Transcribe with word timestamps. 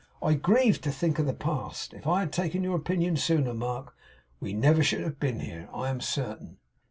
I 0.19 0.33
grieve 0.33 0.81
to 0.81 0.91
think 0.91 1.19
of 1.19 1.27
the 1.27 1.33
past. 1.35 1.93
If 1.93 2.07
I 2.07 2.21
had 2.21 2.33
taken 2.33 2.63
your 2.63 2.75
opinion 2.75 3.17
sooner, 3.17 3.53
Mark, 3.53 3.95
we 4.39 4.51
never 4.51 4.81
should 4.81 5.01
have 5.01 5.19
been 5.19 5.41
here, 5.41 5.69
I 5.71 5.91
am 5.91 6.01
certain. 6.01 6.57